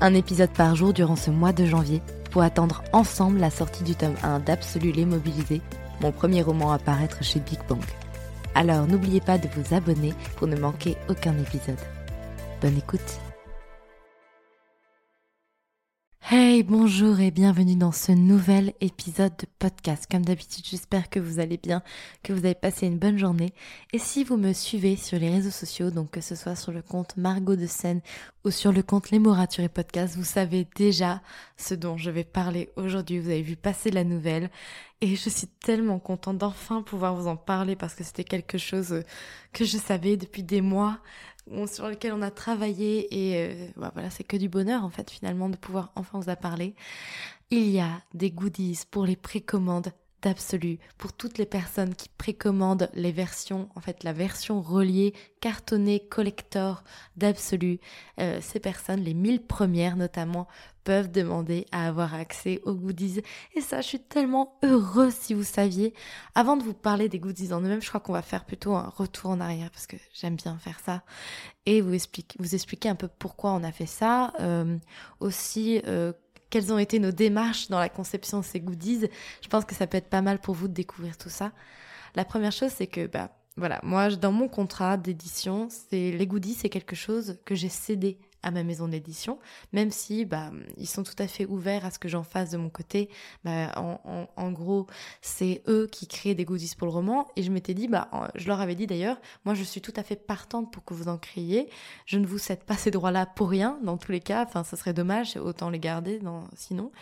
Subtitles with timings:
[0.00, 3.94] un épisode par jour durant ce mois de janvier pour attendre ensemble la sortie du
[3.94, 5.60] tome 1 d'Absolu l'immobilisé,
[6.00, 7.82] mon premier roman à paraître chez Big Bang.
[8.54, 11.78] Alors n'oubliez pas de vous abonner pour ne manquer aucun épisode.
[12.60, 13.20] Bonne écoute
[16.30, 20.06] Hey, bonjour et bienvenue dans ce nouvel épisode de podcast.
[20.10, 21.82] Comme d'habitude, j'espère que vous allez bien,
[22.22, 23.54] que vous avez passé une bonne journée.
[23.94, 26.82] Et si vous me suivez sur les réseaux sociaux, donc que ce soit sur le
[26.82, 28.02] compte Margot de Seine
[28.44, 31.22] ou sur le compte Les Moraturés Podcast, vous savez déjà
[31.56, 33.20] ce dont je vais parler aujourd'hui.
[33.20, 34.50] Vous avez vu passer la nouvelle.
[35.00, 39.04] Et je suis tellement contente d'enfin pouvoir vous en parler parce que c'était quelque chose
[39.52, 40.98] que je savais depuis des mois
[41.66, 45.10] sur lequel on a travaillé et euh, bah voilà, c'est que du bonheur en fait
[45.10, 46.74] finalement de pouvoir enfin vous en parler.
[47.50, 49.92] Il y a des goodies pour les précommandes
[50.22, 56.00] d'absolu pour toutes les personnes qui précommandent les versions, en fait la version reliée, cartonnée,
[56.00, 56.82] collector
[57.16, 57.78] d'absolu.
[58.20, 60.48] Euh, ces personnes, les 1000 premières notamment,
[60.88, 63.20] peuvent demander à avoir accès aux goodies.
[63.54, 65.92] Et ça, je suis tellement heureuse si vous saviez.
[66.34, 68.88] Avant de vous parler des goodies en eux-mêmes, je crois qu'on va faire plutôt un
[68.88, 71.02] retour en arrière parce que j'aime bien faire ça.
[71.66, 74.32] Et vous expliquer, vous expliquer un peu pourquoi on a fait ça.
[74.40, 74.78] Euh,
[75.20, 76.14] aussi, euh,
[76.50, 79.08] quelles ont été nos démarches dans la conception de ces goodies.
[79.42, 81.52] Je pense que ça peut être pas mal pour vous de découvrir tout ça.
[82.14, 86.54] La première chose, c'est que, bah, voilà, moi, dans mon contrat d'édition, c'est les goodies,
[86.54, 89.38] c'est quelque chose que j'ai cédé à ma maison d'édition,
[89.72, 92.56] même si bah, ils sont tout à fait ouverts à ce que j'en fasse de
[92.56, 93.08] mon côté.
[93.44, 94.86] Bah, en, gros,
[95.22, 98.46] c'est eux qui créent des goodies pour le roman, et je m'étais dit, bah, je
[98.46, 101.18] leur avais dit d'ailleurs, moi je suis tout à fait partante pour que vous en
[101.18, 101.68] créiez.
[102.06, 104.44] Je ne vous cède pas ces droits-là pour rien, dans tous les cas.
[104.44, 106.92] Enfin, ça serait dommage, autant les garder, dans, sinon.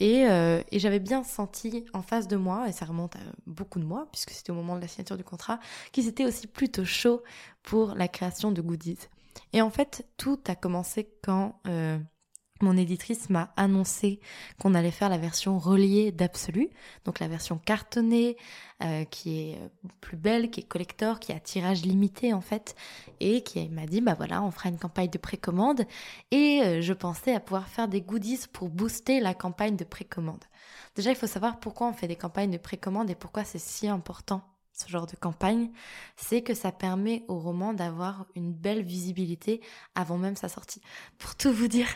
[0.00, 3.78] Et, euh, et j'avais bien senti en face de moi, et ça remonte à beaucoup
[3.78, 5.60] de mois, puisque c'était au moment de la signature du contrat,
[5.92, 7.22] qu'ils étaient aussi plutôt chauds
[7.62, 9.08] pour la création de goodies.
[9.52, 11.98] Et en fait, tout a commencé quand euh,
[12.60, 14.20] mon éditrice m'a annoncé
[14.58, 16.68] qu'on allait faire la version reliée d'Absolu,
[17.04, 18.36] donc la version cartonnée,
[18.82, 19.68] euh, qui est euh,
[20.00, 22.76] plus belle, qui est collector, qui a tirage limité en fait,
[23.18, 25.84] et qui m'a dit, bah voilà, on fera une campagne de précommande,
[26.30, 30.44] et je pensais à pouvoir faire des goodies pour booster la campagne de précommande.
[30.96, 33.88] Déjà, il faut savoir pourquoi on fait des campagnes de précommande et pourquoi c'est si
[33.88, 34.42] important
[34.80, 35.70] ce genre de campagne,
[36.16, 39.60] c'est que ça permet au roman d'avoir une belle visibilité
[39.94, 40.80] avant même sa sortie.
[41.18, 41.88] Pour tout vous dire,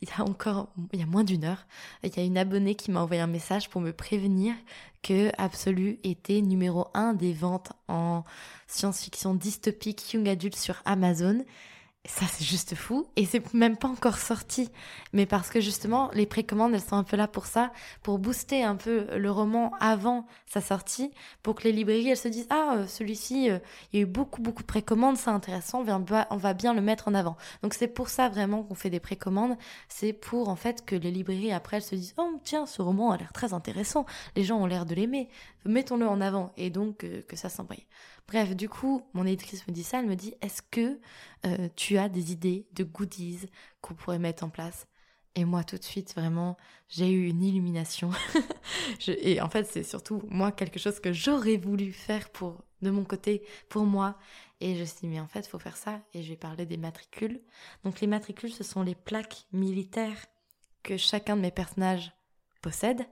[0.00, 1.66] il y a encore, il y a moins d'une heure,
[2.02, 4.54] il y a une abonnée qui m'a envoyé un message pour me prévenir
[5.02, 8.24] que Absolu était numéro un des ventes en
[8.66, 11.44] science-fiction dystopique young adult sur Amazon
[12.04, 13.06] ça, c'est juste fou.
[13.14, 14.68] Et c'est même pas encore sorti.
[15.12, 18.64] Mais parce que justement, les précommandes, elles sont un peu là pour ça, pour booster
[18.64, 21.12] un peu le roman avant sa sortie,
[21.44, 23.58] pour que les librairies, elles se disent, ah, euh, celui-ci, euh,
[23.92, 27.06] il y a eu beaucoup, beaucoup de précommandes, c'est intéressant, on va bien le mettre
[27.06, 27.36] en avant.
[27.62, 29.56] Donc c'est pour ça vraiment qu'on fait des précommandes.
[29.88, 33.12] C'est pour, en fait, que les librairies, après, elles se disent, oh, tiens, ce roman
[33.12, 34.06] a l'air très intéressant.
[34.34, 35.28] Les gens ont l'air de l'aimer.
[35.64, 36.52] Mettons-le en avant.
[36.56, 37.76] Et donc, euh, que ça s'envoie.
[38.28, 40.98] Bref, du coup, mon éditrice me dit ça, elle me dit, est-ce que
[41.46, 43.48] euh, tu as des idées de goodies
[43.80, 44.86] qu'on pourrait mettre en place?
[45.34, 46.56] Et moi, tout de suite, vraiment,
[46.88, 48.10] j'ai eu une illumination.
[49.06, 53.04] et en fait, c'est surtout, moi, quelque chose que j'aurais voulu faire pour, de mon
[53.04, 54.18] côté, pour moi.
[54.60, 56.00] Et je me suis dit, mais en fait, faut faire ça.
[56.12, 57.40] Et je vais parler des matricules.
[57.84, 60.26] Donc, les matricules, ce sont les plaques militaires
[60.82, 62.12] que chacun de mes personnages
[62.60, 63.06] possède.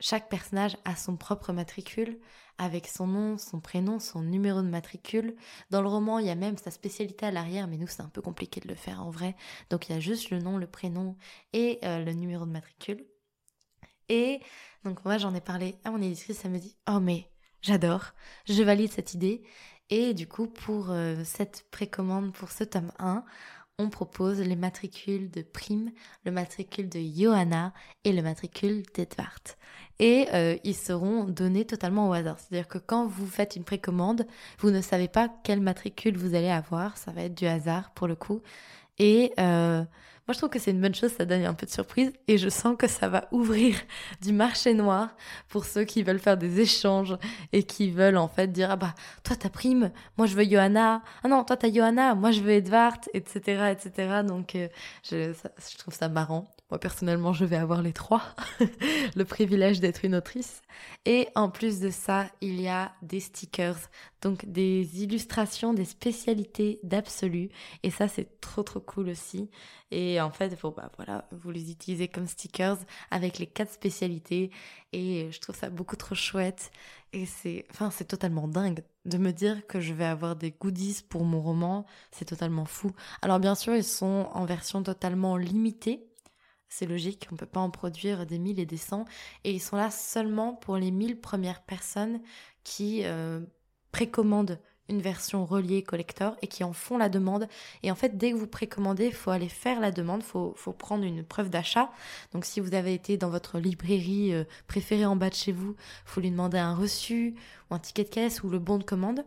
[0.00, 2.18] Chaque personnage a son propre matricule
[2.58, 5.36] avec son nom, son prénom, son numéro de matricule.
[5.70, 8.08] Dans le roman, il y a même sa spécialité à l'arrière, mais nous, c'est un
[8.08, 9.36] peu compliqué de le faire en vrai.
[9.70, 11.16] Donc, il y a juste le nom, le prénom
[11.52, 13.04] et euh, le numéro de matricule.
[14.08, 14.40] Et
[14.84, 18.12] donc, moi, j'en ai parlé à mon éditrice, ça me dit Oh, mais j'adore,
[18.46, 19.42] je valide cette idée.
[19.90, 23.24] Et du coup, pour euh, cette précommande, pour ce tome 1,
[23.78, 25.92] on propose les matricules de Prime,
[26.24, 29.42] le matricule de Johanna et le matricule d'Edvard.
[29.98, 32.38] Et euh, ils seront donnés totalement au hasard.
[32.38, 34.26] C'est-à-dire que quand vous faites une précommande,
[34.58, 36.96] vous ne savez pas quel matricule vous allez avoir.
[36.98, 38.42] Ça va être du hasard pour le coup.
[38.98, 39.82] Et euh,
[40.26, 42.36] moi, je trouve que c'est une bonne chose, ça donne un peu de surprise et
[42.36, 43.76] je sens que ça va ouvrir
[44.22, 45.14] du marché noir
[45.48, 47.16] pour ceux qui veulent faire des échanges
[47.52, 51.02] et qui veulent en fait dire ah bah toi t'as Prime, moi je veux Johanna,
[51.22, 54.22] ah non toi t'as Johanna, moi je veux Edvard, etc etc.
[54.26, 54.66] Donc euh,
[55.04, 56.48] je, je trouve ça marrant.
[56.72, 58.22] Moi personnellement, je vais avoir les trois,
[59.14, 60.62] le privilège d'être une autrice.
[61.04, 63.78] Et en plus de ça, il y a des stickers,
[64.20, 67.50] donc des illustrations des spécialités d'absolu.
[67.82, 69.48] Et ça, c'est trop trop cool aussi.
[69.92, 72.78] Et en fait, faut, bah, voilà, vous les utilisez comme stickers
[73.10, 74.50] avec les quatre spécialités.
[74.92, 76.72] Et je trouve ça beaucoup trop chouette.
[77.12, 81.02] Et c'est, enfin, c'est totalement dingue de me dire que je vais avoir des goodies
[81.08, 81.86] pour mon roman.
[82.10, 82.90] C'est totalement fou.
[83.22, 86.08] Alors bien sûr, ils sont en version totalement limitée.
[86.68, 89.04] C'est logique, on ne peut pas en produire des mille et des cents.
[89.44, 92.20] Et ils sont là seulement pour les mille premières personnes
[92.64, 93.40] qui euh,
[93.92, 97.48] précommandent une version reliée collector et qui en font la demande.
[97.82, 100.54] Et en fait, dès que vous précommandez, il faut aller faire la demande, il faut,
[100.56, 101.90] faut, prendre une preuve d'achat.
[102.32, 105.74] Donc si vous avez été dans votre librairie euh, préférée en bas de chez vous,
[106.04, 107.34] il faut lui demander un reçu
[107.70, 109.24] ou un ticket de caisse ou le bon de commande.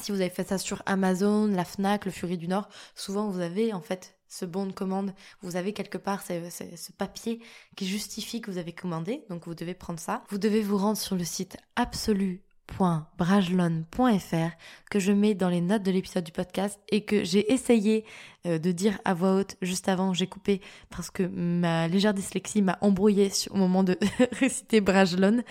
[0.00, 3.40] Si vous avez fait ça sur Amazon, la FNAC, le Fury du Nord, souvent vous
[3.40, 7.40] avez en fait ce bon de commande, vous avez quelque part ce, papier
[7.76, 10.24] qui justifie que vous avez commandé, donc vous devez prendre ça.
[10.28, 12.43] Vous devez vous rendre sur le site absolu
[12.78, 14.56] .brajlon.fr
[14.90, 18.04] que je mets dans les notes de l'épisode du podcast et que j'ai essayé
[18.46, 22.62] euh, de dire à voix haute juste avant, j'ai coupé parce que ma légère dyslexie
[22.62, 23.96] m'a embrouillé au moment de
[24.32, 25.42] réciter Brajlon.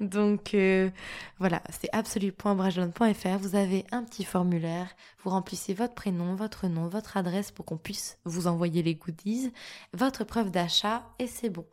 [0.00, 0.90] Donc euh,
[1.38, 3.38] voilà, c'est absolu.brajlon.fr.
[3.38, 4.88] Vous avez un petit formulaire,
[5.22, 9.52] vous remplissez votre prénom, votre nom, votre adresse pour qu'on puisse vous envoyer les goodies,
[9.94, 11.64] votre preuve d'achat et c'est bon.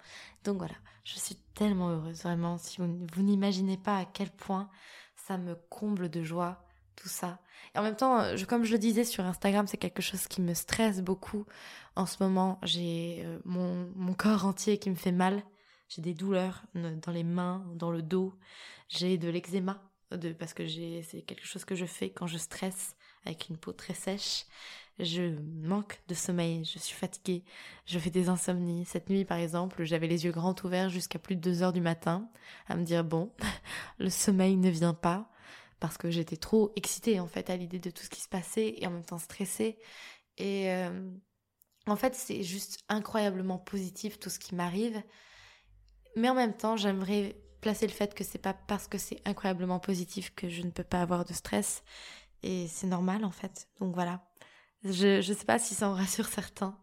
[0.46, 0.76] Donc voilà,
[1.14, 2.58] je suis tellement heureuse, vraiment.
[2.58, 4.70] Si vous, vous n'imaginez pas à quel point
[5.16, 6.64] ça me comble de joie,
[6.96, 7.40] tout ça.
[7.76, 10.42] Et en même temps, je, comme je le disais sur Instagram, c'est quelque chose qui
[10.42, 11.46] me stresse beaucoup.
[11.96, 15.44] En ce moment, j'ai euh, mon, mon corps entier qui me fait mal.
[15.88, 18.36] J'ai des douleurs dans les mains, dans le dos.
[18.90, 19.82] J'ai de l'eczéma
[20.40, 22.96] parce que c'est quelque chose que je fais quand je stresse
[23.26, 24.46] avec une peau très sèche
[25.00, 27.44] je manque de sommeil, je suis fatiguée,
[27.86, 28.86] je fais des insomnies.
[28.86, 31.82] Cette nuit, par exemple, j'avais les yeux grands ouverts jusqu'à plus de 2 heures du
[31.82, 32.30] matin,
[32.68, 33.32] à me dire, bon,
[34.00, 35.30] le sommeil ne vient pas,
[35.80, 38.76] parce que j'étais trop excitée, en fait, à l'idée de tout ce qui se passait,
[38.78, 39.78] et en même temps stressée.
[40.38, 41.10] Et euh,
[41.88, 45.02] en fait, c'est juste incroyablement positif tout ce qui m'arrive.
[46.16, 49.80] Mais en même temps, j'aimerais placer le fait que c'est pas parce que c'est incroyablement
[49.80, 51.84] positif que je ne peux pas avoir de stress.
[52.44, 53.68] Et c'est normal, en fait.
[53.80, 54.22] Donc voilà.
[54.84, 56.78] Je ne sais pas si ça en rassure certains,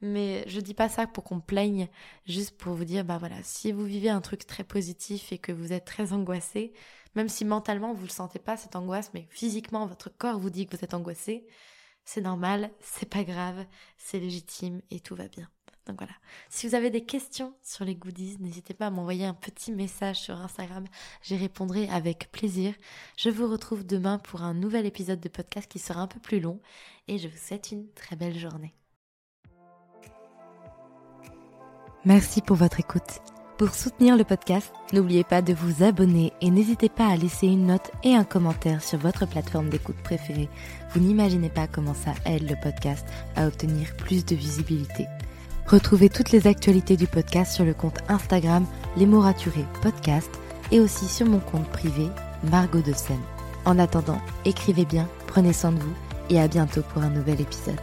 [0.00, 1.88] mais je dis pas ça pour qu'on plaigne,
[2.26, 5.52] juste pour vous dire, bah voilà, si vous vivez un truc très positif et que
[5.52, 6.72] vous êtes très angoissé,
[7.14, 10.66] même si mentalement vous le sentez pas cette angoisse, mais physiquement votre corps vous dit
[10.66, 11.46] que vous êtes angoissé,
[12.04, 13.64] c'est normal, c'est pas grave,
[13.96, 15.48] c'est légitime et tout va bien.
[15.86, 16.12] Donc voilà.
[16.48, 20.20] Si vous avez des questions sur les goodies, n'hésitez pas à m'envoyer un petit message
[20.20, 20.84] sur Instagram.
[21.22, 22.74] J'y répondrai avec plaisir.
[23.16, 26.40] Je vous retrouve demain pour un nouvel épisode de podcast qui sera un peu plus
[26.40, 26.60] long
[27.08, 28.74] et je vous souhaite une très belle journée.
[32.04, 33.20] Merci pour votre écoute.
[33.58, 37.66] Pour soutenir le podcast, n'oubliez pas de vous abonner et n'hésitez pas à laisser une
[37.66, 40.48] note et un commentaire sur votre plateforme d'écoute préférée.
[40.90, 45.06] Vous n'imaginez pas comment ça aide le podcast à obtenir plus de visibilité.
[45.66, 48.66] Retrouvez toutes les actualités du podcast sur le compte Instagram
[48.96, 50.30] Les mots raturés podcast
[50.70, 52.08] et aussi sur mon compte privé
[52.50, 53.20] Margot de Seine.
[53.64, 55.94] En attendant, écrivez bien, prenez soin de vous
[56.30, 57.80] et à bientôt pour un nouvel épisode.